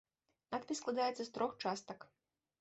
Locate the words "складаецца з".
0.83-1.27